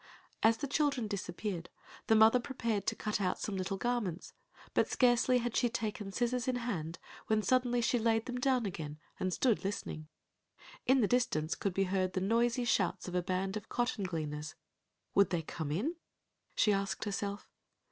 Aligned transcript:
As 0.41 0.57
the 0.57 0.67
children 0.67 1.07
disappeared, 1.07 1.69
the 2.07 2.15
mother 2.15 2.39
prepared 2.39 2.87
to 2.87 2.95
cut 2.95 3.21
out 3.21 3.37
some 3.37 3.55
little 3.55 3.77
garments, 3.77 4.33
but 4.73 4.89
scarcely 4.89 5.37
had 5.37 5.55
she 5.55 5.69
taken 5.69 6.11
scissors 6.11 6.47
in 6.47 6.55
hand 6.55 6.97
when 7.27 7.43
suddenly 7.43 7.81
she 7.81 7.99
laid 7.99 8.25
them 8.25 8.39
down 8.39 8.65
again, 8.65 8.97
and 9.19 9.31
stood 9.31 9.63
listening. 9.63 10.07
In 10.87 11.01
the 11.01 11.07
distance 11.07 11.53
could 11.53 11.75
be 11.75 11.83
heard 11.83 12.13
the 12.13 12.19
noisy 12.19 12.65
shouts 12.65 13.07
of 13.07 13.13
a 13.13 13.21
band 13.21 13.55
of 13.55 13.69
cotton 13.69 14.03
gleaners. 14.03 14.55
"Would 15.13 15.29
they 15.29 15.43
come 15.43 15.71
in?" 15.71 15.97
she 16.55 16.73
asked 16.73 17.03
herself. 17.03 17.47